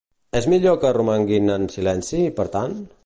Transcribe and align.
És 0.37 0.45
millor 0.53 0.79
que 0.83 0.91
romanguin 0.97 1.53
en 1.57 1.69
silenci, 1.75 2.23
per 2.41 2.47
tant? 2.57 2.75